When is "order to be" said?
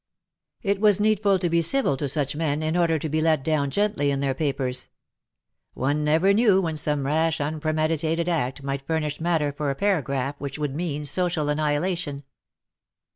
2.75-3.21